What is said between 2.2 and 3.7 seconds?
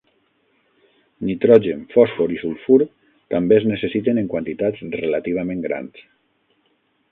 i sulfur també es